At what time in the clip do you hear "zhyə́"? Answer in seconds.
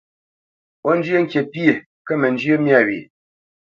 1.03-1.19